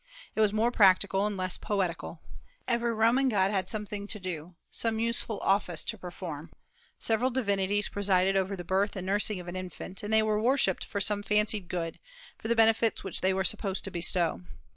[0.33, 2.21] It was more practical and less poetical.
[2.67, 6.49] Every Roman god had something to do, some useful office to perform.
[6.97, 10.85] Several divinities presided over the birth and nursing of an infant, and they were worshipped
[10.85, 11.99] for some fancied good,
[12.39, 14.41] for the benefits which they were supposed to bestow.